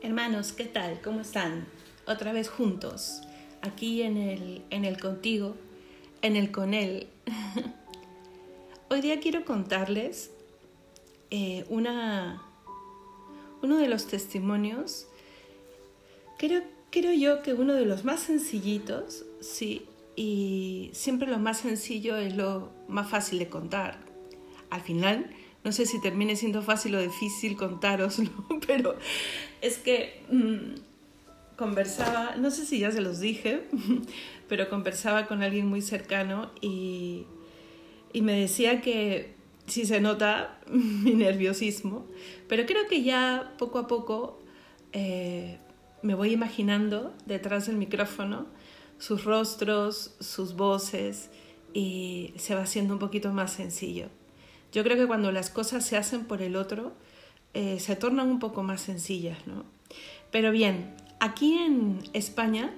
Hermanos, 0.00 0.52
¿qué 0.52 0.64
tal? 0.64 1.00
¿Cómo 1.02 1.22
están? 1.22 1.66
Otra 2.06 2.32
vez 2.32 2.48
juntos, 2.48 3.20
aquí 3.62 4.02
en 4.02 4.16
el, 4.16 4.62
en 4.70 4.84
el 4.84 5.00
contigo, 5.00 5.56
en 6.22 6.36
el 6.36 6.52
con 6.52 6.72
él. 6.72 7.08
Hoy 8.90 9.00
día 9.00 9.18
quiero 9.18 9.44
contarles 9.44 10.30
eh, 11.30 11.66
una, 11.68 12.40
uno 13.60 13.76
de 13.76 13.88
los 13.88 14.06
testimonios, 14.06 15.08
creo, 16.38 16.62
creo 16.90 17.12
yo 17.12 17.42
que 17.42 17.54
uno 17.54 17.74
de 17.74 17.84
los 17.84 18.04
más 18.04 18.20
sencillitos, 18.20 19.24
sí, 19.40 19.84
y 20.14 20.90
siempre 20.92 21.28
lo 21.28 21.40
más 21.40 21.58
sencillo 21.58 22.16
es 22.16 22.36
lo 22.36 22.70
más 22.86 23.10
fácil 23.10 23.40
de 23.40 23.48
contar. 23.48 23.98
Al 24.70 24.80
final, 24.80 25.28
no 25.68 25.72
sé 25.72 25.84
si 25.84 26.00
termine 26.00 26.34
siendo 26.34 26.62
fácil 26.62 26.94
o 26.94 26.98
difícil 27.02 27.54
contaroslo, 27.54 28.30
pero 28.66 28.96
es 29.60 29.76
que 29.76 30.22
mm, 30.30 31.56
conversaba, 31.58 32.36
no 32.36 32.50
sé 32.50 32.64
si 32.64 32.78
ya 32.78 32.90
se 32.90 33.02
los 33.02 33.20
dije, 33.20 33.64
pero 34.48 34.70
conversaba 34.70 35.26
con 35.26 35.42
alguien 35.42 35.66
muy 35.66 35.82
cercano 35.82 36.50
y, 36.62 37.26
y 38.14 38.22
me 38.22 38.32
decía 38.32 38.80
que 38.80 39.34
sí 39.66 39.84
se 39.84 40.00
nota 40.00 40.58
mi 40.70 41.12
nerviosismo, 41.12 42.06
pero 42.48 42.64
creo 42.64 42.88
que 42.88 43.02
ya 43.02 43.52
poco 43.58 43.78
a 43.78 43.86
poco 43.86 44.38
eh, 44.94 45.58
me 46.00 46.14
voy 46.14 46.32
imaginando 46.32 47.14
detrás 47.26 47.66
del 47.66 47.76
micrófono 47.76 48.46
sus 48.98 49.24
rostros, 49.24 50.16
sus 50.18 50.56
voces 50.56 51.28
y 51.74 52.32
se 52.38 52.54
va 52.54 52.62
haciendo 52.62 52.94
un 52.94 53.00
poquito 53.00 53.34
más 53.34 53.52
sencillo. 53.52 54.08
Yo 54.72 54.84
creo 54.84 54.96
que 54.96 55.06
cuando 55.06 55.32
las 55.32 55.50
cosas 55.50 55.84
se 55.84 55.96
hacen 55.96 56.24
por 56.24 56.42
el 56.42 56.56
otro, 56.56 56.92
eh, 57.54 57.80
se 57.80 57.96
tornan 57.96 58.28
un 58.28 58.38
poco 58.38 58.62
más 58.62 58.82
sencillas, 58.82 59.46
¿no? 59.46 59.64
Pero 60.30 60.50
bien, 60.50 60.94
aquí 61.20 61.56
en 61.56 62.00
España, 62.12 62.74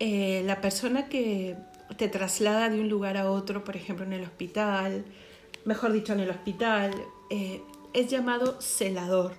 eh, 0.00 0.42
la 0.44 0.60
persona 0.60 1.08
que 1.08 1.56
te 1.96 2.08
traslada 2.08 2.68
de 2.68 2.80
un 2.80 2.88
lugar 2.88 3.16
a 3.16 3.30
otro, 3.30 3.62
por 3.64 3.76
ejemplo 3.76 4.04
en 4.04 4.12
el 4.12 4.24
hospital, 4.24 5.04
mejor 5.64 5.92
dicho 5.92 6.12
en 6.12 6.20
el 6.20 6.30
hospital, 6.30 6.92
eh, 7.30 7.62
es 7.92 8.08
llamado 8.08 8.60
celador. 8.60 9.34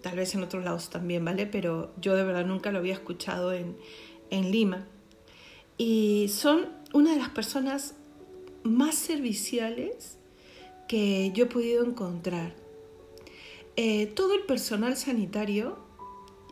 Tal 0.00 0.16
vez 0.16 0.34
en 0.34 0.42
otros 0.42 0.64
lados 0.64 0.88
también, 0.88 1.24
¿vale? 1.24 1.46
Pero 1.46 1.92
yo 2.00 2.16
de 2.16 2.24
verdad 2.24 2.46
nunca 2.46 2.72
lo 2.72 2.78
había 2.78 2.94
escuchado 2.94 3.52
en, 3.52 3.76
en 4.30 4.50
Lima. 4.50 4.86
Y 5.76 6.28
son 6.28 6.70
una 6.94 7.12
de 7.12 7.18
las 7.18 7.28
personas 7.30 7.94
más 8.62 8.94
serviciales 8.94 10.19
que 10.90 11.30
yo 11.32 11.44
he 11.44 11.46
podido 11.46 11.84
encontrar. 11.84 12.52
Eh, 13.76 14.06
todo 14.06 14.34
el 14.34 14.40
personal 14.40 14.96
sanitario 14.96 15.78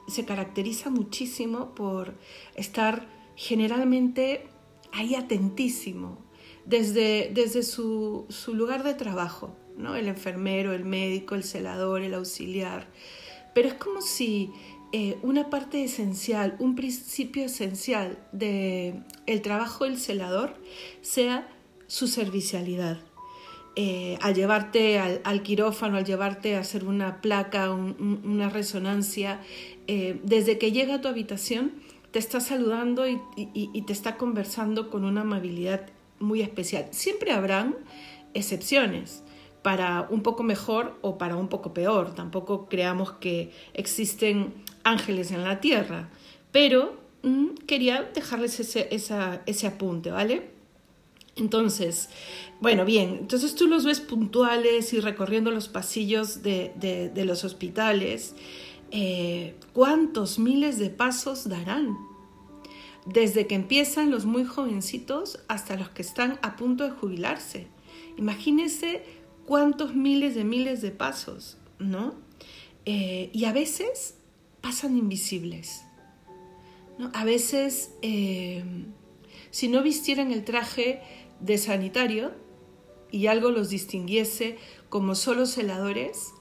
se 0.06 0.24
caracteriza 0.24 0.90
muchísimo 0.90 1.74
por 1.74 2.14
estar 2.54 3.08
generalmente 3.34 4.46
ahí 4.92 5.16
atentísimo, 5.16 6.18
desde, 6.64 7.32
desde 7.34 7.64
su, 7.64 8.26
su 8.28 8.54
lugar 8.54 8.84
de 8.84 8.94
trabajo, 8.94 9.56
¿no? 9.76 9.96
el 9.96 10.06
enfermero, 10.06 10.72
el 10.72 10.84
médico, 10.84 11.34
el 11.34 11.42
celador, 11.42 12.02
el 12.02 12.14
auxiliar. 12.14 12.86
Pero 13.56 13.66
es 13.66 13.74
como 13.74 14.02
si 14.02 14.52
eh, 14.92 15.18
una 15.22 15.50
parte 15.50 15.82
esencial, 15.82 16.54
un 16.60 16.76
principio 16.76 17.46
esencial 17.46 18.24
del 18.30 19.02
el 19.26 19.42
trabajo 19.42 19.82
del 19.82 19.98
celador 19.98 20.54
sea 21.02 21.48
su 21.88 22.06
servicialidad. 22.06 23.00
Eh, 23.80 24.18
al 24.22 24.34
llevarte 24.34 24.98
al, 24.98 25.42
quirófano, 25.44 25.98
al 25.98 26.04
llevarte 26.04 26.56
a 26.56 26.58
hacer 26.58 26.84
una 26.84 27.20
placa, 27.20 27.70
una 27.70 28.48
resonancia, 28.48 29.40
eh, 29.86 30.18
desde 30.24 30.58
que 30.58 30.72
llega 30.72 30.94
a 30.94 31.00
tu 31.00 31.06
habitación 31.06 31.74
te 32.10 32.18
está 32.18 32.40
saludando 32.40 33.06
y, 33.06 33.20
te 33.86 33.92
está 33.92 34.16
conversando 34.16 34.90
con 34.90 35.04
una 35.04 35.20
amabilidad 35.20 35.86
muy 36.18 36.42
especial. 36.42 36.88
Siempre 36.90 37.30
habrán 37.30 37.76
excepciones 38.34 39.22
para 39.62 40.08
un 40.10 40.24
poco 40.24 40.42
mejor 40.42 40.98
o 41.00 41.16
para 41.16 41.36
un 41.36 41.46
poco 41.46 41.72
peor. 41.72 42.16
Tampoco 42.16 42.68
creamos 42.68 43.12
que 43.12 43.52
existen 43.74 44.54
ángeles 44.82 45.30
en 45.30 45.44
la 45.44 45.60
tierra, 45.60 46.08
pero 46.50 46.98
mm, 47.22 47.50
quería 47.68 48.02
dejarles 48.02 48.58
ese, 48.58 48.88
ese 48.90 49.66
apunte, 49.68 50.10
¿vale? 50.10 50.57
Entonces, 51.38 52.08
bueno, 52.60 52.84
bien, 52.84 53.18
entonces 53.20 53.54
tú 53.54 53.66
los 53.68 53.84
ves 53.84 54.00
puntuales 54.00 54.92
y 54.92 55.00
recorriendo 55.00 55.50
los 55.50 55.68
pasillos 55.68 56.42
de, 56.42 57.12
los 57.24 57.44
hospitales. 57.44 58.34
Eh, 58.90 59.54
¿Cuántos 59.72 60.38
miles 60.38 60.78
de 60.78 60.90
pasos 60.90 61.48
darán? 61.48 61.96
Desde 63.06 63.46
que 63.46 63.54
empiezan 63.54 64.10
los 64.10 64.26
muy 64.26 64.44
jovencitos 64.44 65.40
hasta 65.48 65.76
los 65.76 65.90
que 65.90 66.02
están 66.02 66.38
a 66.42 66.56
punto 66.56 66.84
de 66.84 66.90
jubilarse. 66.90 67.68
Imagínense 68.16 69.04
cuántos 69.46 69.94
miles 69.94 70.34
de 70.34 70.44
miles 70.44 70.82
de 70.82 70.90
pasos, 70.90 71.58
¿no? 71.78 72.14
Eh, 72.84 73.30
y 73.32 73.44
a 73.44 73.52
veces 73.52 74.16
pasan 74.60 74.96
invisibles. 74.96 75.84
A 77.12 77.24
veces, 77.24 77.92
eh, 78.02 78.64
si 79.50 79.68
no 79.68 79.82
vistieran 79.82 80.32
el 80.32 80.44
traje 80.44 81.00
de 81.40 81.58
sanitario 81.58 82.32
y 83.10 83.26
algo 83.26 83.50
los 83.50 83.70
distinguiese 83.70 84.58
como 84.88 85.14
solo 85.14 85.46
celadores, 85.46 86.32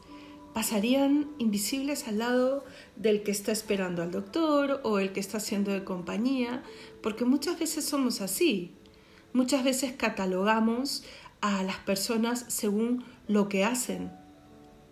pasarían 0.53 1.29
invisibles 1.37 2.07
al 2.07 2.17
lado 2.19 2.65
del 2.95 3.23
que 3.23 3.31
está 3.31 3.51
esperando 3.51 4.01
al 4.01 4.11
doctor 4.11 4.81
o 4.83 4.99
el 4.99 5.13
que 5.13 5.19
está 5.19 5.37
haciendo 5.37 5.71
de 5.71 5.83
compañía, 5.83 6.63
porque 7.01 7.25
muchas 7.25 7.59
veces 7.59 7.85
somos 7.85 8.21
así. 8.21 8.73
Muchas 9.33 9.63
veces 9.63 9.93
catalogamos 9.93 11.03
a 11.41 11.61
las 11.63 11.77
personas 11.77 12.45
según 12.47 13.05
lo 13.27 13.49
que 13.49 13.63
hacen, 13.63 14.11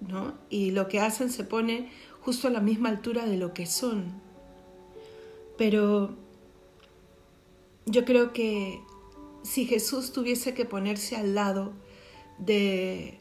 ¿no? 0.02 0.36
Y 0.50 0.72
lo 0.72 0.88
que 0.88 1.00
hacen 1.00 1.32
se 1.32 1.44
pone 1.44 1.90
justo 2.22 2.48
a 2.48 2.52
la 2.52 2.60
misma 2.60 2.90
altura 2.90 3.26
de 3.26 3.38
lo 3.38 3.54
que 3.54 3.66
son. 3.66 4.22
Pero 5.58 6.16
yo 7.86 8.06
creo 8.06 8.34
que 8.34 8.82
si 9.46 9.66
Jesús 9.66 10.12
tuviese 10.12 10.54
que 10.54 10.66
ponerse 10.66 11.16
al 11.16 11.36
lado 11.36 11.74
de 12.40 13.20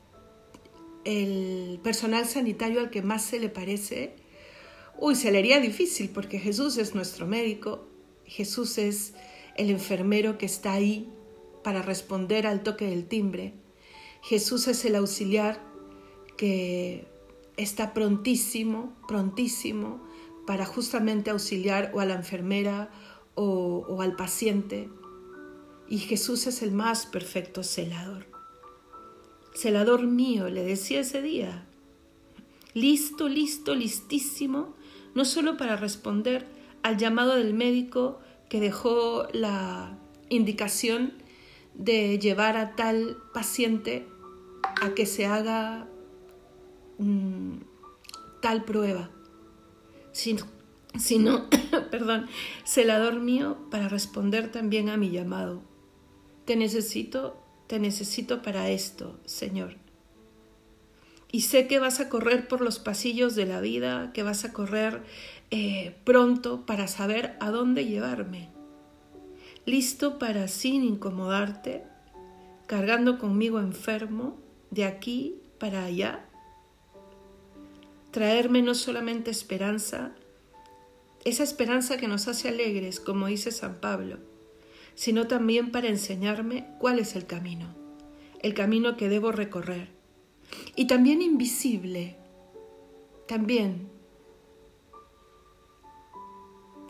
el 1.05 1.79
personal 1.83 2.25
sanitario 2.25 2.81
al 2.81 2.91
que 2.91 3.03
más 3.03 3.23
se 3.23 3.39
le 3.39 3.51
parece, 3.51 4.17
uy, 4.99 5.15
se 5.17 5.31
le 5.31 5.39
haría 5.39 5.61
difícil 5.61 6.09
porque 6.09 6.39
Jesús 6.39 6.79
es 6.79 6.95
nuestro 6.95 7.27
médico, 7.27 7.87
Jesús 8.25 8.79
es 8.79 9.13
el 9.57 9.69
enfermero 9.69 10.39
que 10.39 10.47
está 10.47 10.73
ahí 10.73 11.13
para 11.63 11.83
responder 11.83 12.47
al 12.47 12.63
toque 12.63 12.87
del 12.87 13.07
timbre, 13.07 13.53
Jesús 14.23 14.67
es 14.67 14.83
el 14.87 14.97
auxiliar 14.97 15.61
que 16.39 17.07
está 17.59 17.93
prontísimo, 17.93 18.97
prontísimo 19.07 20.03
para 20.47 20.65
justamente 20.65 21.31
auxiliar 21.31 21.93
o 21.95 22.01
a 22.01 22.07
la 22.07 22.15
enfermera 22.15 22.91
o, 23.35 23.85
o 23.87 24.01
al 24.01 24.17
paciente 24.17 24.89
y 25.89 25.99
Jesús 25.99 26.47
es 26.47 26.63
el 26.63 26.73
más 26.73 27.07
perfecto 27.07 27.63
celador. 27.63 28.27
Celador 29.55 30.07
mío, 30.07 30.49
le 30.49 30.65
decía 30.65 31.01
ese 31.01 31.23
día. 31.23 31.67
Listo, 32.73 33.29
listo, 33.29 33.75
listísimo, 33.75 34.75
no 35.15 35.25
solo 35.25 35.57
para 35.57 35.77
responder 35.77 36.47
al 36.83 36.97
llamado 36.97 37.37
del 37.37 37.55
médico 37.55 38.21
que 38.49 38.61
dejó 38.61 39.29
la 39.33 39.97
indicación 40.29 41.13
de 41.75 42.19
llevar 42.19 42.57
a 42.57 42.75
tal 42.75 43.19
paciente 43.33 44.09
a 44.83 44.95
que 44.95 45.07
se 45.07 45.27
haga 45.27 45.87
mm, 46.99 47.59
tal 48.41 48.65
prueba, 48.65 49.11
sino, 50.13 50.45
sino 50.99 51.49
perdón, 51.91 52.27
celador 52.65 53.21
mío 53.21 53.59
para 53.71 53.89
responder 53.89 54.51
también 54.51 54.89
a 54.89 54.97
mi 54.97 55.11
llamado 55.11 55.63
te 56.45 56.57
necesito, 56.57 57.43
te 57.67 57.79
necesito 57.79 58.43
para 58.43 58.71
esto, 58.71 59.19
Señor. 59.25 59.77
Y 61.33 61.41
sé 61.41 61.67
que 61.67 61.81
vas 61.81 61.99
a 61.99 62.09
correr 62.09 62.47
por 62.47 62.61
los 62.61 62.79
pasillos 62.79 63.35
de 63.35 63.47
la 63.47 63.61
vida, 63.61 64.13
que 64.13 64.23
vas 64.23 64.45
a 64.45 64.53
correr 64.53 65.03
eh, 65.51 65.97
pronto 66.05 66.65
para 66.65 66.87
saber 66.87 67.37
a 67.41 67.51
dónde 67.51 67.87
llevarme. 67.87 68.51
Listo 69.67 70.19
para, 70.19 70.47
sin 70.47 70.85
incomodarte, 70.85 71.85
cargando 72.67 73.19
conmigo 73.19 73.59
enfermo, 73.59 74.39
de 74.71 74.85
aquí 74.85 75.41
para 75.59 75.85
allá. 75.85 76.25
Traerme 78.11 78.63
no 78.63 78.75
solamente 78.75 79.31
esperanza, 79.31 80.13
esa 81.25 81.43
esperanza 81.43 81.97
que 81.97 82.07
nos 82.07 82.29
hace 82.29 82.49
alegres, 82.49 83.01
como 83.01 83.27
dice 83.27 83.51
San 83.51 83.81
Pablo, 83.81 84.19
sino 84.95 85.27
también 85.27 85.71
para 85.71 85.89
enseñarme 85.89 86.67
cuál 86.79 86.99
es 86.99 87.17
el 87.17 87.27
camino, 87.27 87.75
el 88.43 88.55
camino 88.55 88.97
que 88.97 89.09
debo 89.09 89.33
recorrer. 89.33 89.89
Y 90.77 90.87
también 90.87 91.23
invisible, 91.23 92.17
también, 93.27 93.95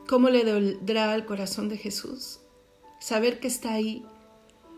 ¿Cómo 0.06 0.28
le 0.28 0.44
dolerá 0.44 1.12
al 1.14 1.24
corazón 1.24 1.70
de 1.70 1.78
Jesús 1.78 2.40
saber 3.00 3.40
que 3.40 3.48
está 3.48 3.72
ahí 3.72 4.04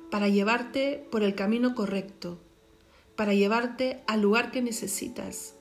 para 0.08 0.28
llevarte 0.28 1.04
por 1.10 1.24
el 1.24 1.34
camino 1.34 1.74
correcto, 1.74 2.38
para 3.16 3.34
llevarte 3.34 4.04
al 4.06 4.22
lugar 4.22 4.52
que 4.52 4.62
necesitas, 4.62 5.56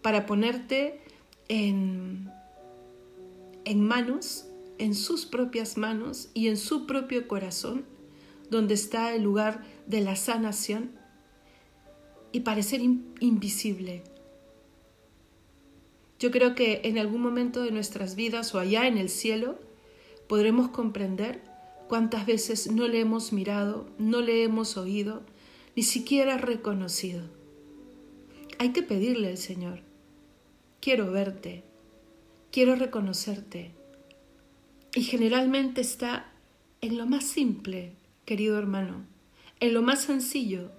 para 0.00 0.24
ponerte 0.24 1.02
en, 1.48 2.32
en 3.66 3.80
manos, 3.82 4.45
en 4.78 4.94
sus 4.94 5.26
propias 5.26 5.76
manos 5.76 6.30
y 6.34 6.48
en 6.48 6.56
su 6.56 6.86
propio 6.86 7.28
corazón, 7.28 7.84
donde 8.50 8.74
está 8.74 9.14
el 9.14 9.22
lugar 9.22 9.64
de 9.86 10.00
la 10.00 10.16
sanación 10.16 10.92
y 12.32 12.40
parecer 12.40 12.80
invisible. 12.80 14.02
Yo 16.18 16.30
creo 16.30 16.54
que 16.54 16.80
en 16.84 16.98
algún 16.98 17.20
momento 17.20 17.62
de 17.62 17.70
nuestras 17.70 18.16
vidas 18.16 18.54
o 18.54 18.58
allá 18.58 18.86
en 18.86 18.98
el 18.98 19.08
cielo 19.08 19.58
podremos 20.28 20.68
comprender 20.70 21.42
cuántas 21.88 22.26
veces 22.26 22.70
no 22.70 22.88
le 22.88 23.00
hemos 23.00 23.32
mirado, 23.32 23.86
no 23.98 24.20
le 24.20 24.42
hemos 24.42 24.76
oído, 24.76 25.22
ni 25.76 25.82
siquiera 25.82 26.38
reconocido. 26.38 27.22
Hay 28.58 28.72
que 28.72 28.82
pedirle 28.82 29.28
al 29.28 29.38
Señor, 29.38 29.80
quiero 30.80 31.10
verte, 31.10 31.64
quiero 32.50 32.76
reconocerte. 32.76 33.72
Y 34.96 35.02
generalmente 35.02 35.82
está 35.82 36.32
en 36.80 36.96
lo 36.96 37.04
más 37.04 37.24
simple, 37.24 37.92
querido 38.24 38.58
hermano, 38.58 39.04
en 39.60 39.74
lo 39.74 39.82
más 39.82 40.00
sencillo. 40.00 40.70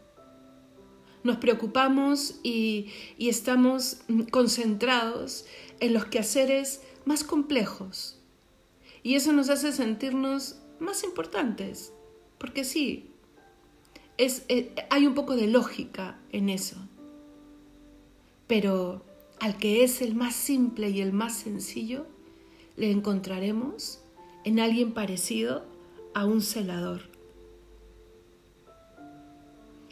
Nos 1.23 1.37
preocupamos 1.37 2.39
y, 2.41 2.91
y 3.19 3.29
estamos 3.29 3.99
concentrados 4.31 5.45
en 5.79 5.93
los 5.93 6.05
quehaceres 6.05 6.81
más 7.05 7.23
complejos. 7.23 8.19
Y 9.03 9.13
eso 9.13 9.33
nos 9.33 9.51
hace 9.51 9.71
sentirnos 9.71 10.63
más 10.79 11.03
importantes, 11.03 11.93
porque 12.39 12.63
sí, 12.63 13.11
es, 14.17 14.45
eh, 14.49 14.73
hay 14.89 15.05
un 15.05 15.13
poco 15.13 15.35
de 15.35 15.45
lógica 15.45 16.19
en 16.31 16.49
eso. 16.49 16.77
Pero 18.47 19.05
al 19.39 19.57
que 19.57 19.83
es 19.83 20.01
el 20.01 20.15
más 20.15 20.35
simple 20.35 20.89
y 20.89 21.01
el 21.01 21.13
más 21.13 21.35
sencillo, 21.35 22.07
le 22.77 22.89
encontraremos 22.89 24.01
en 24.47 24.61
alguien 24.61 24.93
parecido 24.93 25.65
a 26.13 26.25
un 26.25 26.41
celador. 26.41 27.01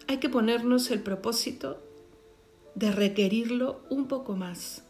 Hay 0.07 0.19
que 0.19 0.29
ponernos 0.29 0.91
el 0.91 1.01
propósito 1.01 1.83
de 2.73 2.93
requerirlo 2.93 3.81
un 3.89 4.07
poco 4.07 4.37
más. 4.37 4.85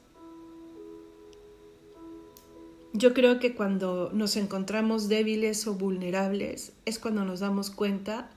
Yo 2.94 3.16
creo 3.16 3.40
que 3.40 3.56
cuando 3.56 4.12
nos 4.14 4.36
encontramos 4.38 5.10
débiles 5.10 5.66
o 5.66 5.74
vulnerables 5.74 6.74
es 6.86 7.00
cuando 7.00 7.26
nos 7.26 7.40
damos 7.40 7.72
cuenta 7.72 8.30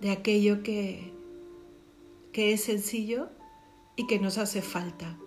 de 0.00 0.10
aquello 0.10 0.62
que, 0.62 1.12
que 2.32 2.52
es 2.52 2.62
sencillo 2.62 3.30
y 3.96 4.06
que 4.06 4.20
nos 4.20 4.38
hace 4.38 4.62
falta. 4.62 5.18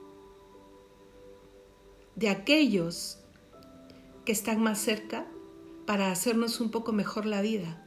De 2.16 2.30
aquellos 2.30 3.23
que 4.26 4.32
están 4.32 4.62
más 4.62 4.80
cerca 4.80 5.28
para 5.86 6.12
hacernos 6.12 6.60
un 6.60 6.72
poco 6.72 6.94
mejor 6.94 7.26
la 7.26 7.42
vida. 7.42 7.80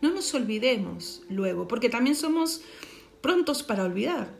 No 0.00 0.10
nos 0.10 0.32
olvidemos 0.34 1.22
luego, 1.28 1.68
porque 1.68 1.88
también 1.88 2.16
somos 2.16 2.62
prontos 3.20 3.62
para 3.62 3.84
olvidar 3.84 4.38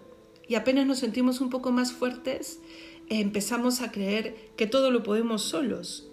y 0.51 0.55
apenas 0.55 0.87
nos 0.87 0.99
sentimos 0.99 1.41
un 1.41 1.49
poco 1.49 1.71
más 1.71 1.93
fuertes, 1.93 2.61
empezamos 3.09 3.83
a 3.83 3.93
creer 3.93 4.51
que 4.57 4.67
todo 4.67 4.91
lo 4.91 5.03
podemos 5.03 5.43
solos. 5.43 6.11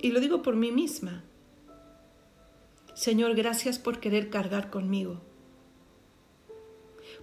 Y 0.00 0.10
lo 0.10 0.20
digo 0.20 0.42
por 0.42 0.56
mí 0.56 0.72
misma. 0.72 1.24
Señor, 2.94 3.36
gracias 3.36 3.78
por 3.78 4.00
querer 4.00 4.30
cargar 4.30 4.70
conmigo. 4.70 5.20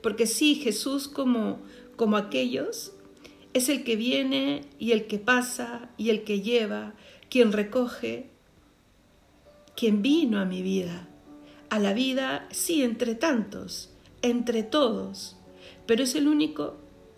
Porque 0.02 0.28
sí, 0.28 0.56
Jesús 0.56 1.10
como, 1.10 1.60
como 1.98 2.16
aquellos 2.16 2.94
es 3.56 3.70
el 3.70 3.86
que 3.86 3.96
viene 3.96 4.64
y 4.80 4.92
el 4.92 5.08
que 5.08 5.18
pasa 5.18 5.90
y 5.96 6.10
el 6.10 6.26
que 6.26 6.42
lleva, 6.42 6.94
quien 7.30 7.54
recoge, 7.54 8.30
quien 9.78 10.02
vino 10.02 10.42
a 10.42 10.46
mi 10.46 10.62
vida, 10.62 11.08
a 11.70 11.80
la 11.80 11.94
vida, 11.94 12.50
sí, 12.52 12.84
entre 12.84 13.16
tantos, 13.16 13.94
entre 14.22 14.64
todos, 14.64 15.38
pero 15.86 16.04
es 16.04 16.16
el 16.16 16.28
único 16.28 16.76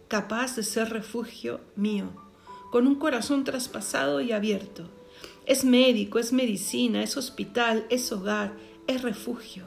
capaz 0.09 0.55
de 0.55 0.61
ser 0.61 0.91
refugio 0.91 1.59
mío, 1.75 2.11
con 2.71 2.85
un 2.85 2.99
corazón 2.99 3.43
traspasado 3.43 4.21
y 4.21 4.31
abierto. 4.31 4.91
Es 5.47 5.65
médico, 5.65 6.19
es 6.19 6.33
medicina, 6.33 7.01
es 7.01 7.17
hospital, 7.17 7.87
es 7.89 8.11
hogar, 8.11 8.53
es 8.85 9.01
refugio. 9.01 9.63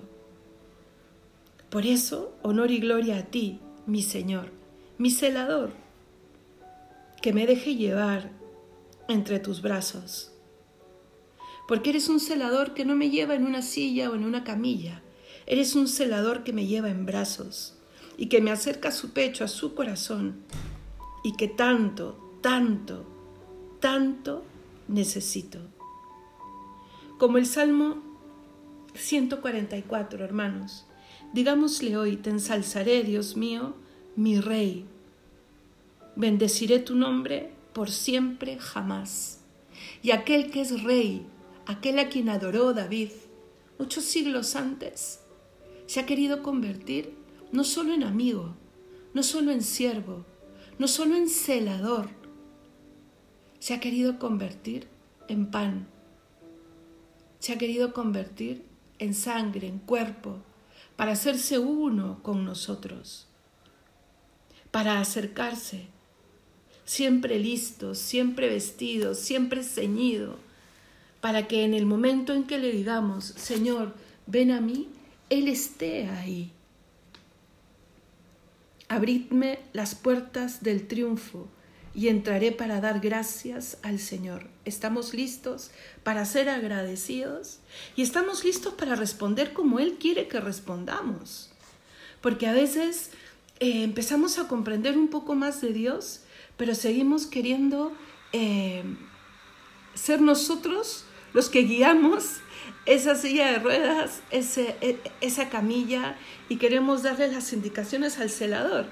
Por 1.68 1.84
eso, 1.84 2.32
honor 2.42 2.70
y 2.70 2.78
gloria 2.78 3.18
a 3.18 3.22
ti, 3.24 3.58
mi 3.86 4.02
Señor, 4.02 4.52
mi 4.98 5.10
celador, 5.10 5.72
que 7.22 7.32
me 7.32 7.46
deje 7.46 7.76
llevar 7.76 8.30
entre 9.08 9.38
tus 9.38 9.62
brazos. 9.62 10.32
Porque 11.68 11.90
eres 11.90 12.08
un 12.08 12.20
celador 12.20 12.74
que 12.74 12.84
no 12.84 12.94
me 12.94 13.10
lleva 13.10 13.34
en 13.34 13.44
una 13.44 13.62
silla 13.62 14.10
o 14.10 14.14
en 14.14 14.24
una 14.24 14.44
camilla, 14.44 15.02
eres 15.46 15.74
un 15.74 15.88
celador 15.88 16.44
que 16.44 16.52
me 16.52 16.66
lleva 16.66 16.90
en 16.90 17.06
brazos 17.06 17.76
y 18.16 18.26
que 18.26 18.40
me 18.40 18.50
acerca 18.50 18.88
a 18.90 18.92
su 18.92 19.12
pecho, 19.12 19.44
a 19.44 19.48
su 19.48 19.74
corazón, 19.74 20.42
y 21.24 21.36
que 21.36 21.48
tanto, 21.48 22.38
tanto, 22.40 23.06
tanto 23.80 24.44
necesito. 24.88 25.58
Como 27.18 27.38
el 27.38 27.46
Salmo 27.46 28.02
144, 28.94 30.24
hermanos, 30.24 30.86
digámosle 31.32 31.96
hoy, 31.96 32.16
te 32.16 32.30
ensalzaré, 32.30 33.02
Dios 33.02 33.36
mío, 33.36 33.74
mi 34.16 34.40
Rey. 34.40 34.86
Bendeciré 36.20 36.80
tu 36.80 36.96
nombre 36.96 37.50
por 37.72 37.90
siempre 37.90 38.58
jamás. 38.58 39.40
Y 40.02 40.10
aquel 40.10 40.50
que 40.50 40.60
es 40.60 40.82
Rey, 40.82 41.26
aquel 41.64 41.98
a 41.98 42.10
quien 42.10 42.28
adoró 42.28 42.74
David 42.74 43.08
muchos 43.78 44.04
siglos 44.04 44.54
antes, 44.54 45.22
se 45.86 45.98
ha 45.98 46.04
querido 46.04 46.42
convertir 46.42 47.16
no 47.52 47.64
solo 47.64 47.94
en 47.94 48.02
amigo, 48.02 48.54
no 49.14 49.22
solo 49.22 49.50
en 49.50 49.62
siervo, 49.62 50.26
no 50.78 50.88
solo 50.88 51.16
en 51.16 51.26
celador, 51.26 52.10
se 53.58 53.72
ha 53.72 53.80
querido 53.80 54.18
convertir 54.18 54.88
en 55.26 55.50
pan, 55.50 55.88
se 57.38 57.54
ha 57.54 57.56
querido 57.56 57.94
convertir 57.94 58.66
en 58.98 59.14
sangre, 59.14 59.68
en 59.68 59.78
cuerpo, 59.78 60.42
para 60.96 61.12
hacerse 61.12 61.58
uno 61.58 62.22
con 62.22 62.44
nosotros, 62.44 63.26
para 64.70 65.00
acercarse, 65.00 65.88
siempre 66.90 67.38
listo, 67.38 67.94
siempre 67.94 68.48
vestido, 68.48 69.14
siempre 69.14 69.62
ceñido, 69.62 70.38
para 71.20 71.46
que 71.46 71.64
en 71.64 71.72
el 71.72 71.86
momento 71.86 72.34
en 72.34 72.44
que 72.44 72.58
le 72.58 72.72
digamos, 72.72 73.24
Señor, 73.24 73.94
ven 74.26 74.50
a 74.50 74.60
mí, 74.60 74.88
Él 75.28 75.46
esté 75.46 76.08
ahí 76.08 76.52
Abridme 78.88 79.60
las 79.72 79.94
puertas 79.94 80.64
del 80.64 80.88
triunfo 80.88 81.46
y 81.94 82.08
entraré 82.08 82.50
para 82.50 82.80
dar 82.80 82.98
gracias 82.98 83.78
al 83.84 84.00
Señor. 84.00 84.48
¿Estamos 84.64 85.14
listos 85.14 85.70
para 86.02 86.24
ser 86.24 86.48
agradecidos? 86.48 87.60
Y 87.94 88.02
estamos 88.02 88.42
listos 88.42 88.74
para 88.74 88.96
responder 88.96 89.52
como 89.52 89.78
Él 89.78 89.98
quiere 90.00 90.26
que 90.26 90.40
respondamos. 90.40 91.52
Porque 92.20 92.48
a 92.48 92.52
veces 92.52 93.12
eh, 93.60 93.84
empezamos 93.84 94.40
a 94.40 94.48
comprender 94.48 94.98
un 94.98 95.06
poco 95.06 95.36
más 95.36 95.60
de 95.60 95.72
Dios, 95.72 96.22
pero 96.60 96.74
seguimos 96.74 97.26
queriendo 97.26 97.90
eh, 98.34 98.82
ser 99.94 100.20
nosotros 100.20 101.06
los 101.32 101.48
que 101.48 101.62
guiamos 101.62 102.34
esa 102.84 103.14
silla 103.14 103.50
de 103.50 103.60
ruedas, 103.60 104.20
ese, 104.30 104.76
e, 104.82 104.98
esa 105.22 105.48
camilla 105.48 106.18
y 106.50 106.56
queremos 106.56 107.02
darle 107.02 107.32
las 107.32 107.54
indicaciones 107.54 108.18
al 108.18 108.28
celador. 108.28 108.84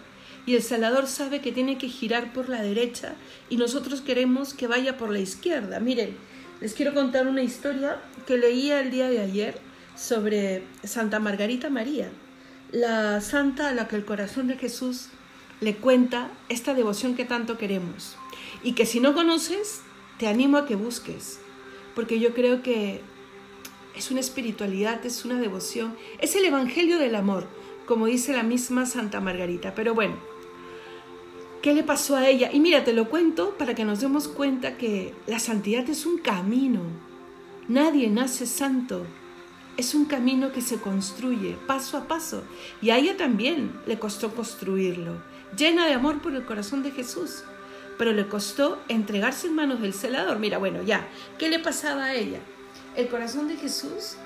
Y 0.47 0.55
el 0.55 0.63
celador 0.63 1.07
sabe 1.09 1.43
que 1.43 1.53
tiene 1.53 1.77
que 1.77 1.91
girar 1.91 2.33
por 2.33 2.49
la 2.49 2.63
derecha 2.63 3.17
y 3.51 3.59
nosotros 3.59 4.01
queremos 4.01 4.55
que 4.55 4.67
vaya 4.67 4.97
por 4.97 5.11
la 5.11 5.19
izquierda. 5.19 5.79
Miren, 5.79 6.17
les 6.63 6.73
quiero 6.73 6.95
contar 6.95 7.27
una 7.27 7.43
historia 7.43 8.01
que 8.27 8.39
leía 8.39 8.81
el 8.81 8.91
día 8.91 9.11
de 9.11 9.21
ayer 9.21 9.61
sobre 9.95 10.63
Santa 10.85 11.21
Margarita 11.21 11.69
María, 11.69 12.09
la 12.73 13.21
santa 13.21 13.69
a 13.69 13.75
la 13.75 13.89
que 13.89 13.97
el 13.97 14.07
corazón 14.07 14.47
de 14.47 14.57
Jesús 14.57 15.11
le 15.61 15.77
cuenta 15.77 16.31
esta 16.49 16.75
devoción 16.75 17.15
que 17.15 17.25
tanto 17.25 17.59
queremos. 17.59 18.17
Y 18.63 18.73
que 18.73 18.87
si 18.87 19.01
no 19.01 19.15
conoces, 19.15 19.83
te 20.19 20.27
animo 20.27 20.57
a 20.57 20.67
que 20.67 20.75
busques, 20.75 21.41
porque 21.95 22.21
yo 22.21 22.35
creo 22.35 22.63
que 22.63 23.01
es 23.95 24.11
una 24.11 24.21
espiritualidad, 24.21 25.05
es 25.05 25.25
una 25.25 25.41
devoción, 25.41 25.97
es 26.21 26.37
el 26.37 26.45
Evangelio 26.45 26.99
del 26.99 27.17
Amor, 27.17 27.47
como 27.87 28.07
dice 28.07 28.33
la 28.33 28.43
misma 28.43 28.87
Santa 28.87 29.21
Margarita. 29.21 29.75
Pero 29.75 29.95
bueno, 29.95 30.17
¿Qué 31.63 31.75
le 31.75 31.83
pasó 31.83 32.15
a 32.15 32.29
ella? 32.29 32.51
Y 32.53 32.61
mira, 32.61 32.85
te 32.85 32.93
lo 32.93 33.09
cuento 33.11 33.59
para 33.59 33.75
que 33.75 33.85
nos 33.85 34.01
demos 34.01 34.29
cuenta 34.29 34.77
que 34.77 35.13
la 35.27 35.41
santidad 35.41 35.89
es 35.91 36.07
un 36.07 36.19
camino. 36.19 36.83
Nadie 37.67 38.09
nace 38.09 38.47
santo. 38.47 39.05
Es 39.77 39.93
un 39.95 40.05
camino 40.05 40.53
que 40.53 40.61
se 40.61 40.77
construye 40.77 41.57
paso 41.67 41.97
a 41.97 42.07
paso. 42.07 42.45
Y 42.81 42.91
a 42.91 42.99
ella 42.99 43.17
también 43.17 43.73
le 43.87 43.99
costó 43.99 44.37
construirlo, 44.37 45.21
llena 45.57 45.87
de 45.87 45.95
amor 45.95 46.21
por 46.21 46.35
el 46.35 46.45
corazón 46.45 46.83
de 46.83 46.91
Jesús. 46.91 47.45
Pero 47.97 48.13
le 48.13 48.29
costó 48.29 48.81
entregarse 48.89 49.49
en 49.49 49.55
manos 49.55 49.81
del 49.81 49.93
celador. 49.93 50.39
Mira, 50.39 50.59
bueno, 50.59 50.83
ya, 50.83 51.09
¿qué 51.39 51.49
le 51.49 51.59
pasaba 51.59 52.05
a 52.05 52.15
ella? 52.15 52.39
El 52.95 53.09
corazón 53.09 53.49
de 53.49 53.57
Jesús 53.57 54.17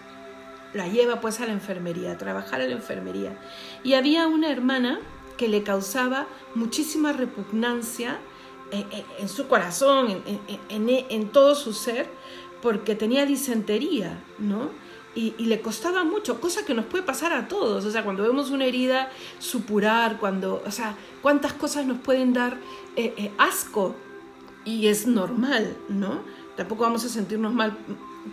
la 0.74 0.88
lleva 0.88 1.20
pues 1.20 1.40
a 1.40 1.46
la 1.46 1.52
enfermería, 1.52 2.12
a 2.12 2.18
trabajar 2.18 2.60
en 2.60 2.70
la 2.70 2.76
enfermería. 2.76 3.36
Y 3.82 3.94
había 3.94 4.26
una 4.26 4.50
hermana 4.50 5.00
que 5.36 5.48
le 5.48 5.62
causaba 5.62 6.26
muchísima 6.54 7.12
repugnancia 7.12 8.18
eh, 8.70 8.86
eh, 8.90 9.04
en, 9.18 9.28
su 9.28 9.48
corazón, 9.48 10.22
en, 10.68 11.28
todo 11.28 11.54
su 11.54 11.72
ser, 11.72 12.08
porque 12.62 12.94
tenía 12.94 13.26
disentería, 13.26 14.22
¿no? 14.38 14.70
Y, 15.14 15.34
le 15.38 15.60
costaba 15.60 16.04
mucho, 16.04 16.40
cosa 16.40 16.64
que 16.64 16.72
nos 16.72 16.86
puede 16.86 17.04
pasar 17.04 17.32
a 17.32 17.46
todos, 17.46 17.84
o 17.84 17.90
sea, 17.90 18.02
cuando 18.02 18.22
vemos 18.22 18.50
una 18.50 18.64
herida, 18.64 19.10
supurar, 19.38 20.18
cuando, 20.18 20.62
o 20.66 20.70
sea, 20.70 20.96
cuántas 21.20 21.52
cosas 21.52 21.84
nos 21.84 21.98
pueden 21.98 22.32
dar 22.32 22.56
eh, 22.96 23.30
asco 23.36 23.94
y 24.64 24.86
es 24.86 25.06
normal, 25.06 25.76
¿no? 25.88 26.22
Tampoco 26.56 26.84
vamos 26.84 27.04
a 27.04 27.08
sentirnos 27.08 27.52
mal 27.52 27.76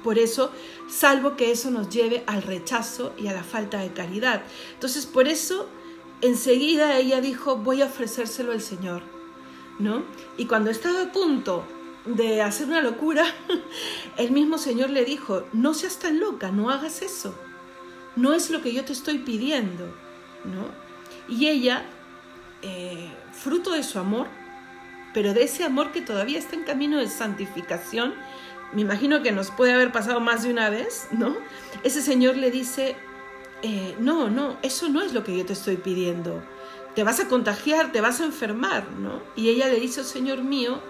por 0.03 0.19
eso, 0.19 0.51
salvo 0.87 1.35
que 1.35 1.51
eso 1.51 1.71
nos 1.71 1.89
lleve 1.89 2.23
al 2.27 2.43
rechazo 2.43 3.13
y 3.17 3.27
a 3.27 3.33
la 3.33 3.43
falta 3.43 3.79
de 3.79 3.91
caridad. 3.91 4.43
Entonces, 4.73 5.05
por 5.05 5.27
eso, 5.27 5.67
enseguida 6.21 6.97
ella 6.97 7.21
dijo, 7.21 7.57
voy 7.57 7.81
a 7.81 7.85
ofrecérselo 7.85 8.51
al 8.51 8.61
Señor, 8.61 9.01
¿no? 9.79 10.03
Y 10.37 10.45
cuando 10.45 10.69
estaba 10.69 11.03
a 11.03 11.11
punto 11.11 11.63
de 12.05 12.41
hacer 12.41 12.67
una 12.67 12.81
locura, 12.81 13.25
el 14.17 14.31
mismo 14.31 14.57
Señor 14.57 14.89
le 14.89 15.05
dijo, 15.05 15.45
no 15.53 15.73
seas 15.73 15.99
tan 15.99 16.19
loca, 16.19 16.51
no 16.51 16.69
hagas 16.69 17.01
eso, 17.01 17.35
no 18.15 18.33
es 18.33 18.49
lo 18.49 18.61
que 18.61 18.73
yo 18.73 18.85
te 18.85 18.93
estoy 18.93 19.19
pidiendo, 19.19 19.85
¿no? 20.45 20.67
Y 21.27 21.47
ella, 21.47 21.85
eh, 22.61 23.09
fruto 23.31 23.71
de 23.71 23.83
su 23.83 23.99
amor, 23.99 24.27
pero 25.13 25.33
de 25.33 25.43
ese 25.43 25.63
amor 25.63 25.91
que 25.91 26.01
todavía 26.01 26.39
está 26.39 26.55
en 26.55 26.63
camino 26.63 26.97
de 26.97 27.07
santificación, 27.07 28.13
me 28.73 28.81
imagino 28.81 29.23
que 29.23 29.31
nos 29.31 29.51
puede 29.51 29.73
haber 29.73 29.91
pasado 29.91 30.19
más 30.19 30.43
de 30.43 30.51
una 30.51 30.69
vez, 30.69 31.07
¿no? 31.11 31.35
Ese 31.83 32.01
señor 32.01 32.37
le 32.37 32.51
dice, 32.51 32.95
eh, 33.61 33.95
no, 33.99 34.29
no, 34.29 34.57
eso 34.61 34.89
no 34.89 35.01
es 35.01 35.13
lo 35.13 35.23
que 35.23 35.35
yo 35.35 35.45
te 35.45 35.53
estoy 35.53 35.77
pidiendo. 35.77 36.41
Te 36.95 37.03
vas 37.03 37.19
a 37.19 37.27
contagiar, 37.27 37.91
te 37.91 38.01
vas 38.01 38.21
a 38.21 38.25
enfermar, 38.25 38.89
¿no? 38.99 39.21
Y 39.35 39.49
ella 39.49 39.67
le 39.67 39.79
dice, 39.79 40.01
oh, 40.01 40.03
Señor 40.03 40.43
mío, 40.43 40.81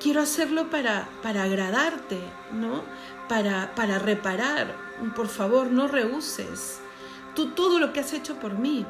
quiero 0.00 0.20
hacerlo 0.20 0.70
para, 0.70 1.08
para 1.22 1.44
agradarte, 1.44 2.18
¿no? 2.52 2.82
Para, 3.28 3.74
para 3.74 3.98
reparar. 3.98 4.74
Por 5.14 5.28
favor, 5.28 5.70
no 5.70 5.86
rehuses. 5.86 6.80
Tú 7.34 7.50
todo 7.50 7.78
lo 7.78 7.92
que 7.92 8.00
has 8.00 8.12
hecho 8.12 8.40
por 8.40 8.58
mí. 8.58 8.86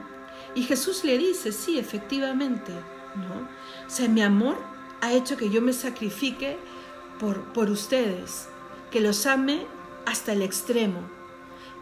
Y 0.55 0.63
Jesús 0.63 1.05
le 1.05 1.19
dice, 1.19 1.53
sí, 1.53 1.79
efectivamente, 1.79 2.73
¿no? 3.17 3.49
O 3.87 3.91
sea, 3.91 4.09
mi 4.09 4.23
amor 4.23 4.57
ha 5.01 5.13
hecho 5.13 5.37
que 5.37 5.51
yo 5.51 5.61
me 5.63 5.73
sacrifique 5.73 6.59
por, 7.19 7.71
ustedes, 7.71 8.49
que 8.91 9.01
los 9.01 9.27
ame 9.27 9.67
hasta 10.07 10.33
el 10.33 10.43
extremo. 10.43 11.01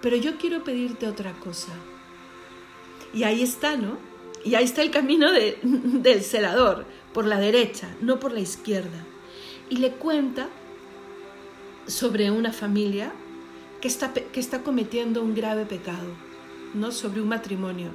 Pero 0.03 0.17
yo 0.17 0.37
quiero 0.37 0.65
pedirte 0.65 1.07
otra 1.07 1.33
cosa. 1.35 1.73
Y 3.15 3.23
ahí 3.23 3.43
está, 3.43 3.77
¿no? 3.77 3.99
Y 4.45 4.55
ahí 4.55 4.65
está 4.65 4.83
el 4.83 4.91
camino 4.91 5.31
del 5.63 6.23
celador, 6.23 6.87
por 7.15 7.25
la 7.25 7.39
derecha, 7.39 7.89
no 8.01 8.19
por 8.19 8.33
la 8.33 8.41
izquierda. 8.41 9.05
Y 9.71 9.77
le 9.77 9.93
cuenta 9.93 10.49
sobre 11.87 12.31
una 12.31 12.53
familia 12.53 13.13
que 13.81 13.89
está, 13.89 14.13
que 14.13 14.41
está 14.41 14.63
cometiendo 14.63 15.23
un 15.23 15.35
grave 15.35 15.65
pecado, 15.65 16.15
¿no? 16.75 16.93
Sobre 16.93 17.21
un 17.21 17.29
matrimonio, 17.29 17.91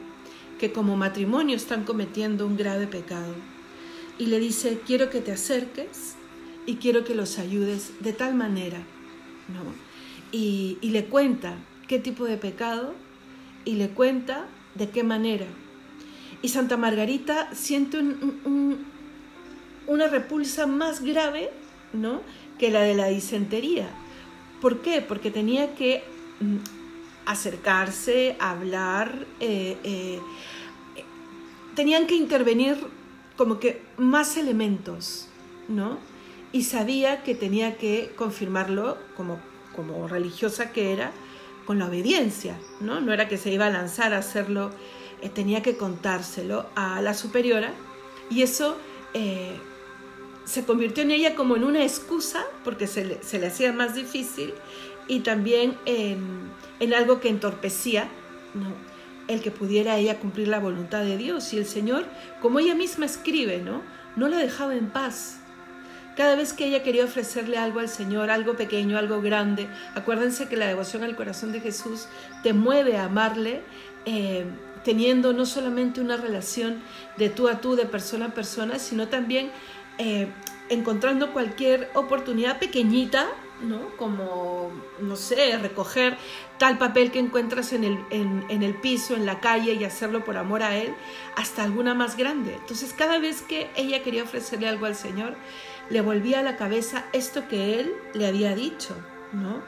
que 0.60 0.72
como 0.72 0.96
matrimonio 0.96 1.56
están 1.56 1.84
cometiendo 1.84 2.46
un 2.48 2.58
grave 2.58 2.88
pecado. 2.88 3.34
Y 4.18 4.28
le 4.28 4.40
dice, 4.40 4.82
quiero 4.86 5.10
que 5.10 5.22
te 5.22 5.32
acerques 5.32 6.16
y 6.66 6.76
quiero 6.76 7.04
que 7.04 7.16
los 7.16 7.40
ayudes 7.40 7.94
de 8.00 8.14
tal 8.14 8.36
manera, 8.36 8.80
¿no? 9.50 9.74
Y, 10.32 10.78
le 10.82 11.06
cuenta 11.06 11.56
qué 11.88 12.00
tipo 12.00 12.26
de 12.26 12.38
pecado 12.38 12.96
y 13.66 13.74
le 13.76 13.90
cuenta 13.90 14.48
de 14.76 14.90
qué 14.90 15.04
manera. 15.04 15.46
Y 16.42 16.50
Santa 16.50 16.78
Margarita 16.78 17.54
siente 17.54 18.00
una 19.88 20.08
repulsa 20.08 20.66
más 20.66 21.02
grave, 21.02 21.52
¿no? 21.94 22.22
Que 22.60 22.72
la 22.72 22.82
de 22.82 22.96
la 22.96 23.08
disentería. 23.08 23.90
¿Por 24.62 24.82
qué? 24.82 25.02
Porque 25.02 25.32
tenía 25.32 25.76
que 25.76 26.04
mm, 26.40 26.58
acercarse, 27.26 28.36
hablar, 28.40 29.26
eh, 29.40 29.78
eh, 29.84 30.20
tenían 31.76 32.08
que 32.08 32.16
intervenir 32.16 32.78
como 33.38 33.60
que 33.60 33.82
más 33.98 34.38
elementos, 34.38 35.28
¿no? 35.68 35.98
y 36.54 36.64
sabía 36.64 37.24
que 37.24 37.36
tenía 37.36 37.78
que 37.78 38.14
confirmarlo 38.16 38.98
como, 39.18 39.40
como 39.76 40.08
religiosa 40.08 40.72
que 40.72 40.94
era 40.94 41.12
con 41.66 41.80
la 41.80 41.88
obediencia, 41.88 42.58
¿no? 42.80 43.02
No 43.02 43.12
era 43.12 43.28
que 43.28 43.38
se 43.38 43.52
iba 43.52 43.66
a 43.66 43.70
lanzar 43.72 44.14
a 44.14 44.20
hacerlo, 44.20 44.70
eh, 45.22 45.30
tenía 45.30 45.64
que 45.64 45.76
contárselo 45.76 46.68
a 46.76 47.02
la 47.02 47.16
superiora 47.16 47.74
y 48.30 48.44
eso 48.44 48.78
se 50.46 50.66
convirtió 50.66 51.04
en 51.04 51.12
ella 51.12 51.36
como 51.36 51.56
en 51.56 51.64
una 51.64 51.84
excusa 51.84 52.46
porque 52.64 52.88
se 52.88 53.06
le, 53.06 53.24
se 53.24 53.40
le 53.40 53.48
hacía 53.48 53.72
más 53.72 53.96
difícil 53.96 54.54
y 55.08 55.22
también 55.22 55.78
en, 55.86 56.52
en 56.80 56.94
algo 56.94 57.20
que 57.20 57.30
entorpecía 57.30 58.10
¿no? 58.54 58.74
el 59.28 59.42
que 59.42 59.52
pudiera 59.52 59.98
ella 59.98 60.20
cumplir 60.20 60.48
la 60.48 60.60
voluntad 60.60 61.04
de 61.04 61.18
Dios 61.18 61.54
y 61.54 61.58
el 61.58 61.66
Señor, 61.66 62.06
como 62.42 62.60
ella 62.60 62.76
misma 62.76 63.06
escribe, 63.06 63.60
¿no? 63.60 63.82
no 64.16 64.28
la 64.28 64.38
dejaba 64.38 64.76
en 64.76 64.90
paz 64.90 65.40
cada 66.16 66.36
vez 66.36 66.54
que 66.54 66.66
ella 66.66 66.84
quería 66.84 67.06
ofrecerle 67.06 67.58
algo 67.58 67.80
al 67.80 67.90
Señor, 67.90 68.30
algo 68.30 68.56
pequeño, 68.56 68.98
algo 68.98 69.22
grande, 69.22 69.68
acuérdense 69.96 70.48
que 70.48 70.58
la 70.58 70.68
devoción 70.68 71.04
al 71.04 71.16
corazón 71.16 71.52
de 71.52 71.60
Jesús 71.60 72.08
te 72.44 72.54
mueve 72.54 72.98
a 72.98 73.06
amarle, 73.06 73.62
eh, 74.06 74.46
teniendo 74.84 75.34
no 75.34 75.46
solamente 75.46 76.02
una 76.02 76.18
relación 76.18 76.82
de 77.18 77.30
tú 77.30 77.48
a 77.48 77.62
tú, 77.62 77.76
de 77.76 77.86
persona 77.86 78.28
a 78.28 78.34
persona, 78.34 78.78
sino 78.78 79.08
también 79.08 79.50
eh, 79.98 80.28
encontrando 80.70 81.34
cualquier 81.34 81.90
oportunidad 81.94 82.60
pequeñita, 82.60 83.28
¿no? 83.62 83.96
Como, 83.98 84.72
no 85.00 85.16
sé, 85.16 85.58
recoger 85.58 86.18
tal 86.58 86.78
papel 86.78 87.12
que 87.12 87.20
encuentras 87.20 87.72
en 87.74 87.84
el, 87.84 87.98
en 88.10 88.64
el 88.64 88.74
piso, 88.76 89.16
en 89.16 89.26
la 89.26 89.40
calle 89.40 89.74
y 89.74 89.84
hacerlo 89.84 90.24
por 90.26 90.38
amor 90.38 90.64
a 90.64 90.76
Él, 90.76 90.94
hasta 91.36 91.64
alguna 91.64 91.94
más 91.94 92.18
grande. 92.18 92.56
Entonces, 92.56 92.94
cada 92.94 93.20
vez 93.20 93.42
que 93.42 93.70
ella 93.76 94.04
quería 94.04 94.24
ofrecerle 94.24 94.68
algo 94.68 94.86
al 94.86 94.96
Señor, 94.96 95.36
le 95.90 96.02
volvía 96.02 96.40
a 96.40 96.44
la 96.44 96.58
cabeza 96.58 97.06
esto 97.14 97.48
que 97.48 97.80
él 97.80 97.94
le 98.14 98.28
había 98.28 98.56
dicho, 98.56 98.96
¿no? 99.32 99.62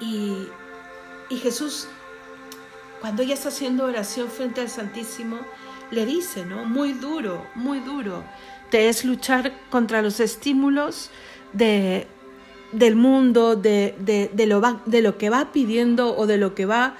Y, 0.00 0.48
Jesús, 1.30 1.88
cuando 3.00 3.22
ella 3.22 3.34
está 3.34 3.48
haciendo 3.48 3.86
oración 3.86 4.28
frente 4.28 4.60
al 4.60 4.68
Santísimo, 4.68 5.38
le 5.92 6.04
dice, 6.04 6.44
¿no? 6.44 6.64
Muy 6.64 6.92
duro, 6.94 7.46
muy 7.54 7.78
duro. 7.78 8.24
Te 8.70 8.88
es 8.88 9.04
luchar 9.04 9.52
contra 9.70 10.02
los 10.02 10.18
estímulos 10.18 11.10
de, 11.52 12.08
del 12.72 12.96
mundo, 12.96 13.54
de, 13.54 13.94
de, 14.00 14.46
lo 14.46 14.60
de, 14.86 15.02
lo, 15.02 15.18
que 15.18 15.30
va 15.30 15.52
pidiendo 15.52 16.16
o 16.16 16.26
de 16.26 16.38
lo 16.38 16.56
que 16.56 16.66
va 16.66 16.96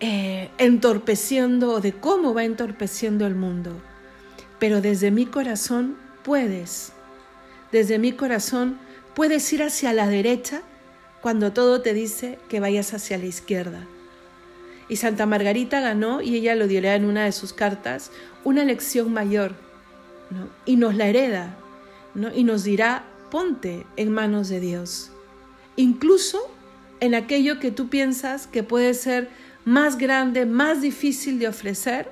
eh, 0.00 0.50
entorpeciendo 0.58 1.74
o 1.74 1.80
de 1.80 1.92
cómo 1.92 2.34
va 2.34 2.42
entorpeciendo 2.42 3.26
el 3.26 3.36
mundo. 3.36 3.70
Pero 4.58 4.80
desde 4.80 5.12
mi 5.12 5.26
corazón 5.26 5.96
puedes 6.24 6.92
desde 7.72 7.98
mi 7.98 8.12
corazón, 8.12 8.78
puedes 9.14 9.52
ir 9.52 9.62
hacia 9.62 9.92
la 9.92 10.08
derecha 10.08 10.62
cuando 11.20 11.52
todo 11.52 11.82
te 11.82 11.94
dice 11.94 12.38
que 12.48 12.60
vayas 12.60 12.94
hacia 12.94 13.18
la 13.18 13.26
izquierda. 13.26 13.86
Y 14.88 14.96
Santa 14.96 15.24
Margarita 15.24 15.80
ganó, 15.80 16.20
y 16.20 16.34
ella 16.34 16.56
lo 16.56 16.66
dirá 16.66 16.96
en 16.96 17.04
una 17.04 17.24
de 17.24 17.32
sus 17.32 17.52
cartas, 17.52 18.10
una 18.44 18.64
lección 18.64 19.12
mayor, 19.12 19.54
y 20.64 20.76
nos 20.76 20.94
la 20.94 21.06
hereda, 21.06 21.56
y 22.34 22.44
nos 22.44 22.64
dirá, 22.64 23.04
ponte 23.30 23.86
en 23.96 24.12
manos 24.12 24.48
de 24.48 24.60
Dios. 24.60 25.10
Incluso 25.76 26.38
en 27.00 27.14
aquello 27.14 27.58
que 27.58 27.70
tú 27.70 27.88
piensas 27.88 28.46
que 28.46 28.62
puede 28.62 28.94
ser 28.94 29.28
más 29.64 29.98
grande, 29.98 30.46
más 30.46 30.80
difícil 30.80 31.38
de 31.38 31.48
ofrecer, 31.48 32.08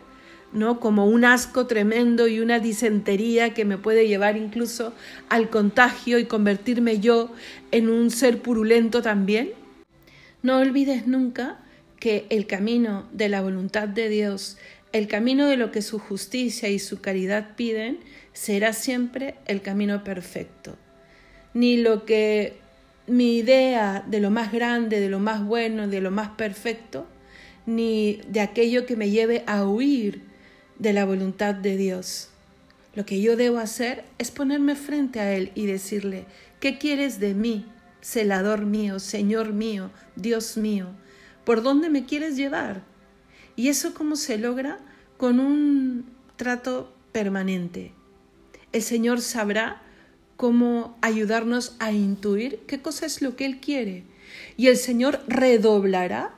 ¿no? 0.52 0.80
Como 0.80 1.06
un 1.06 1.24
asco 1.24 1.66
tremendo 1.66 2.26
y 2.26 2.40
una 2.40 2.58
disentería 2.58 3.52
que 3.52 3.64
me 3.64 3.76
puede 3.76 4.08
llevar 4.08 4.36
incluso 4.36 4.94
al 5.28 5.50
contagio 5.50 6.18
y 6.18 6.24
convertirme 6.24 7.00
yo 7.00 7.30
en 7.70 7.88
un 7.88 8.10
ser 8.10 8.40
purulento 8.40 9.02
también. 9.02 9.50
No 10.42 10.58
olvides 10.58 11.06
nunca 11.06 11.58
que 11.98 12.26
el 12.30 12.46
camino 12.46 13.08
de 13.12 13.28
la 13.28 13.42
voluntad 13.42 13.88
de 13.88 14.08
Dios, 14.08 14.56
el 14.92 15.08
camino 15.08 15.46
de 15.46 15.56
lo 15.56 15.70
que 15.70 15.82
su 15.82 15.98
justicia 15.98 16.68
y 16.68 16.78
su 16.78 17.00
caridad 17.00 17.54
piden, 17.56 18.00
será 18.32 18.72
siempre 18.72 19.34
el 19.46 19.62
camino 19.62 20.04
perfecto. 20.04 20.76
Ni 21.54 21.76
lo 21.76 22.04
que 22.04 22.56
mi 23.06 23.38
idea 23.38 24.04
de 24.06 24.20
lo 24.20 24.30
más 24.30 24.52
grande, 24.52 25.00
de 25.00 25.08
lo 25.08 25.18
más 25.18 25.44
bueno, 25.44 25.88
de 25.88 26.00
lo 26.00 26.10
más 26.10 26.30
perfecto, 26.30 27.06
ni 27.66 28.20
de 28.28 28.40
aquello 28.40 28.86
que 28.86 28.96
me 28.96 29.10
lleve 29.10 29.44
a 29.46 29.64
huir 29.66 30.22
de 30.78 30.92
la 30.92 31.04
voluntad 31.04 31.54
de 31.54 31.76
Dios. 31.76 32.30
Lo 32.94 33.04
que 33.04 33.20
yo 33.20 33.36
debo 33.36 33.58
hacer 33.58 34.04
es 34.18 34.30
ponerme 34.30 34.74
frente 34.74 35.20
a 35.20 35.34
Él 35.34 35.52
y 35.54 35.66
decirle, 35.66 36.24
¿qué 36.60 36.78
quieres 36.78 37.20
de 37.20 37.34
mí, 37.34 37.66
celador 38.00 38.64
mío, 38.64 38.98
Señor 38.98 39.52
mío, 39.52 39.90
Dios 40.16 40.56
mío? 40.56 40.88
¿Por 41.44 41.62
dónde 41.62 41.90
me 41.90 42.06
quieres 42.06 42.36
llevar? 42.36 42.82
¿Y 43.58 43.70
eso 43.70 43.92
cómo 43.92 44.14
se 44.14 44.38
logra? 44.38 44.78
Con 45.16 45.40
un 45.40 46.06
trato 46.36 46.94
permanente. 47.10 47.90
El 48.70 48.82
Señor 48.82 49.20
sabrá 49.20 49.82
cómo 50.36 50.96
ayudarnos 51.00 51.74
a 51.80 51.90
intuir 51.90 52.60
qué 52.68 52.80
cosa 52.80 53.04
es 53.04 53.20
lo 53.20 53.34
que 53.34 53.46
Él 53.46 53.58
quiere. 53.58 54.04
Y 54.56 54.68
el 54.68 54.76
Señor 54.76 55.24
redoblará 55.26 56.36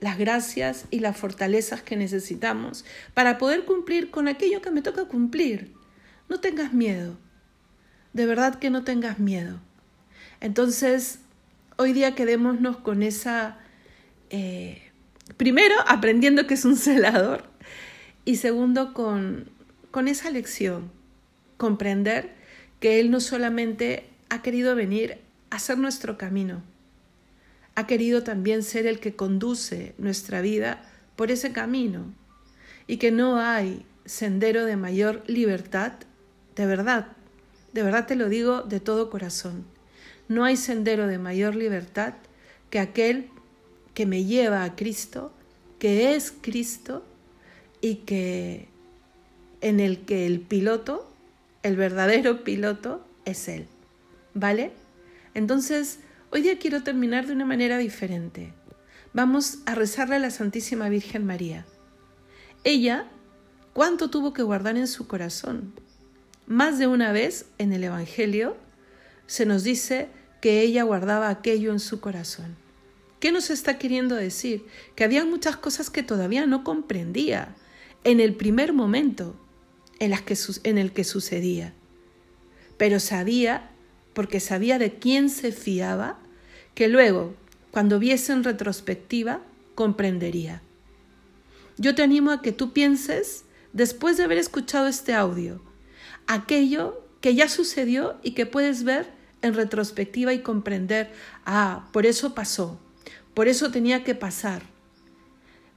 las 0.00 0.16
gracias 0.16 0.86
y 0.90 1.00
las 1.00 1.18
fortalezas 1.18 1.82
que 1.82 1.94
necesitamos 1.94 2.86
para 3.12 3.36
poder 3.36 3.66
cumplir 3.66 4.10
con 4.10 4.26
aquello 4.26 4.62
que 4.62 4.70
me 4.70 4.80
toca 4.80 5.04
cumplir. 5.04 5.74
No 6.30 6.40
tengas 6.40 6.72
miedo, 6.72 7.18
de 8.14 8.24
verdad 8.24 8.54
que 8.54 8.70
no 8.70 8.82
tengas 8.82 9.18
miedo. 9.18 9.60
Entonces, 10.40 11.18
hoy 11.76 11.92
día 11.92 12.14
quedémonos 12.14 12.78
con 12.78 13.02
esa, 13.02 13.58
eh, 14.30 14.85
primero, 15.36 15.74
aprendiendo 15.86 16.46
que 16.46 16.54
es 16.54 16.64
un 16.64 16.76
celador 16.76 17.44
y 18.24 18.36
segundo, 18.36 18.92
con, 18.92 19.50
con 19.90 20.08
esa 20.08 20.30
lección, 20.30 20.90
comprender 21.56 22.34
que 22.80 23.00
Él 23.00 23.10
no 23.10 23.20
solamente 23.20 24.04
ha 24.28 24.42
querido 24.42 24.74
venir 24.74 25.18
a 25.50 25.56
hacer 25.56 25.78
nuestro 25.78 26.18
camino, 26.18 26.62
ha 27.74 27.86
querido 27.86 28.22
también 28.22 28.62
ser 28.62 28.86
el 28.86 29.00
que 29.00 29.14
conduce 29.14 29.94
nuestra 29.98 30.40
vida 30.40 30.82
por 31.14 31.30
ese 31.30 31.52
camino 31.52 32.12
y 32.86 32.96
que 32.96 33.10
no 33.10 33.38
hay 33.38 33.84
sendero 34.04 34.64
de 34.64 34.76
mayor 34.76 35.22
libertad, 35.26 35.92
de 36.54 36.66
verdad, 36.66 37.08
de 37.72 37.82
verdad 37.82 38.06
te 38.06 38.16
lo 38.16 38.28
digo 38.28 38.62
de 38.62 38.80
todo 38.80 39.10
corazón, 39.10 39.64
no 40.28 40.44
hay 40.44 40.56
sendero 40.56 41.06
de 41.06 41.18
mayor 41.18 41.54
libertad 41.54 42.14
que 42.70 42.80
aquel 42.80 43.28
que 43.96 44.06
me 44.06 44.24
lleva 44.24 44.62
a 44.62 44.76
Cristo, 44.76 45.32
que 45.80 46.14
es 46.14 46.32
Cristo 46.40 47.04
y 47.80 47.96
que 47.96 48.68
en 49.60 49.80
el 49.80 50.04
que 50.04 50.24
el 50.26 50.38
piloto, 50.38 51.12
el 51.64 51.74
verdadero 51.74 52.44
piloto, 52.44 53.04
es 53.24 53.48
Él. 53.48 53.66
¿Vale? 54.34 54.70
Entonces, 55.34 55.98
Hoy 56.32 56.42
día 56.42 56.58
quiero 56.58 56.82
terminar 56.82 57.26
de 57.26 57.32
una 57.32 57.46
manera 57.46 57.78
diferente. 57.78 58.52
Vamos 59.14 59.60
a 59.64 59.74
rezarle 59.76 60.16
a 60.16 60.18
la 60.18 60.30
Santísima 60.30 60.88
Virgen 60.88 61.24
María. 61.24 61.64
Ella, 62.64 63.06
¿cuánto 63.72 64.10
tuvo 64.10 64.32
que 64.32 64.42
guardar 64.42 64.76
en 64.76 64.88
su 64.88 65.06
corazón? 65.06 65.72
Más 66.46 66.78
de 66.78 66.88
una 66.88 67.12
vez 67.12 67.46
en 67.58 67.72
el 67.72 67.84
Evangelio 67.84 68.56
se 69.26 69.46
nos 69.46 69.62
dice 69.62 70.08
que 70.42 70.60
ella 70.60 70.82
guardaba 70.82 71.30
aquello 71.30 71.72
en 71.72 71.80
su 71.80 72.00
corazón. 72.00 72.56
¿Qué 73.20 73.32
nos 73.32 73.50
está 73.50 73.78
queriendo 73.78 74.14
decir? 74.14 74.66
Que 74.94 75.04
había 75.04 75.24
muchas 75.24 75.56
cosas 75.56 75.90
que 75.90 76.02
todavía 76.02 76.46
no 76.46 76.64
comprendía 76.64 77.54
en 78.04 78.20
el 78.20 78.34
primer 78.34 78.72
momento 78.72 79.34
en, 79.98 80.10
las 80.10 80.22
que, 80.22 80.36
en 80.64 80.78
el 80.78 80.92
que 80.92 81.04
sucedía. 81.04 81.72
Pero 82.76 83.00
sabía 83.00 83.70
porque 84.12 84.40
sabía 84.40 84.78
de 84.78 84.94
quién 84.94 85.28
se 85.28 85.52
fiaba, 85.52 86.18
que 86.74 86.88
luego, 86.88 87.34
cuando 87.70 87.98
viese 87.98 88.32
en 88.32 88.44
retrospectiva, 88.44 89.42
comprendería. 89.74 90.62
Yo 91.76 91.94
te 91.94 92.02
animo 92.02 92.30
a 92.30 92.40
que 92.40 92.52
tú 92.52 92.72
pienses, 92.72 93.44
después 93.74 94.16
de 94.16 94.24
haber 94.24 94.38
escuchado 94.38 94.86
este 94.86 95.12
audio, 95.12 95.60
aquello 96.26 97.04
que 97.20 97.34
ya 97.34 97.48
sucedió 97.48 98.16
y 98.22 98.30
que 98.30 98.46
puedes 98.46 98.84
ver 98.84 99.10
en 99.42 99.52
retrospectiva 99.52 100.32
y 100.32 100.40
comprender, 100.40 101.12
ah, 101.44 101.88
por 101.92 102.06
eso 102.06 102.34
pasó, 102.34 102.80
por 103.36 103.48
eso 103.48 103.70
tenía 103.70 104.02
que 104.02 104.14
pasar, 104.14 104.62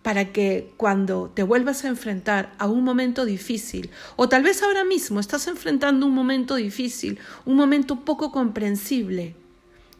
para 0.01 0.31
que 0.31 0.71
cuando 0.77 1.29
te 1.29 1.43
vuelvas 1.43 1.83
a 1.83 1.89
enfrentar 1.89 2.55
a 2.57 2.67
un 2.67 2.85
momento 2.85 3.25
difícil, 3.25 3.89
o 4.15 4.29
tal 4.29 4.43
vez 4.43 4.63
ahora 4.63 4.85
mismo 4.85 5.19
estás 5.19 5.45
enfrentando 5.45 6.05
un 6.05 6.13
momento 6.13 6.55
difícil, 6.55 7.19
un 7.43 7.57
momento 7.57 8.05
poco 8.05 8.31
comprensible, 8.31 9.35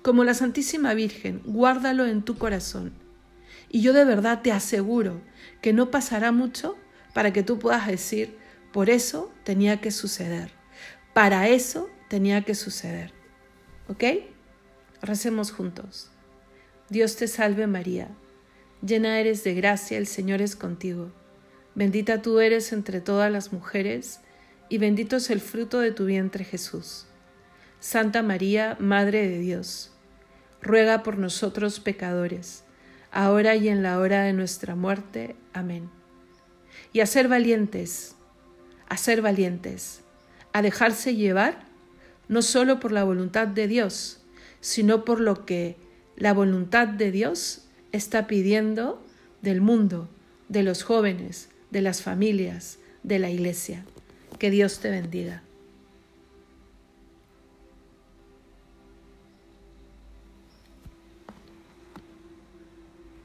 como 0.02 0.24
la 0.24 0.36
Santísima 0.36 0.94
Virgen, 0.94 1.42
guárdalo 1.44 2.06
en 2.06 2.22
tu 2.22 2.38
corazón. 2.38 2.94
Y 3.68 3.82
yo 3.82 3.92
de 3.92 4.06
verdad 4.06 4.42
te 4.42 4.54
aseguro 4.54 5.20
que 5.62 5.74
no 5.74 5.92
pasará 5.92 6.32
mucho 6.32 6.78
para 7.14 7.34
que 7.34 7.44
tú 7.44 7.60
puedas 7.60 7.88
decir, 7.88 8.38
por 8.72 8.90
eso 8.90 9.34
tenía 9.44 9.82
que 9.82 9.92
suceder, 9.92 10.50
para 11.14 11.50
eso 11.50 11.90
tenía 12.08 12.42
que 12.44 12.56
suceder. 12.56 13.12
¿Ok? 13.90 14.06
Recemos 15.02 15.52
juntos. 15.52 16.10
Dios 16.90 17.16
te 17.16 17.28
salve 17.28 17.68
María 17.68 18.10
Llena 18.82 19.20
eres 19.20 19.44
de 19.44 19.54
gracia, 19.54 19.98
el 19.98 20.08
Señor 20.08 20.42
es 20.42 20.56
contigo. 20.56 21.12
Bendita 21.76 22.22
tú 22.22 22.40
eres 22.40 22.72
entre 22.72 23.02
todas 23.02 23.30
las 23.30 23.52
mujeres, 23.52 24.22
y 24.70 24.78
bendito 24.78 25.18
es 25.18 25.30
el 25.30 25.42
fruto 25.42 25.80
de 25.80 25.92
tu 25.92 26.06
vientre 26.06 26.46
Jesús. 26.46 27.06
Santa 27.82 28.24
María, 28.24 28.78
Madre 28.80 29.28
de 29.28 29.40
Dios, 29.40 29.92
ruega 30.62 31.04
por 31.04 31.18
nosotros 31.18 31.82
pecadores, 31.82 32.64
ahora 33.12 33.56
y 33.56 33.68
en 33.68 33.84
la 33.84 34.00
hora 34.00 34.24
de 34.24 34.32
nuestra 34.32 34.76
muerte. 34.76 35.36
Amén. 35.54 35.90
Y 36.94 37.02
a 37.02 37.06
ser 37.06 37.28
valientes, 37.28 38.16
a 38.88 38.96
ser 38.96 39.22
valientes, 39.22 40.02
a 40.54 40.62
dejarse 40.62 41.16
llevar, 41.16 41.66
no 42.30 42.42
solo 42.42 42.80
por 42.80 42.94
la 42.94 43.04
voluntad 43.04 43.48
de 43.48 43.68
Dios, 43.68 44.22
sino 44.62 45.04
por 45.04 45.20
lo 45.20 45.46
que 45.46 45.89
la 46.20 46.34
voluntad 46.34 46.88
de 46.88 47.12
Dios 47.12 47.66
está 47.92 48.28
pidiendo 48.28 49.02
del 49.42 49.62
mundo, 49.62 50.10
de 50.50 50.64
los 50.64 50.84
jóvenes, 50.84 51.50
de 51.72 51.82
las 51.82 52.02
familias, 52.02 52.78
de 53.04 53.20
la 53.20 53.30
iglesia. 53.32 53.86
Que 54.38 54.52
Dios 54.52 54.80
te 54.80 54.90
bendiga. 54.90 55.44